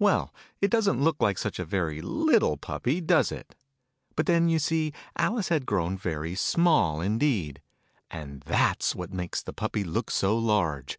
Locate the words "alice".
5.16-5.50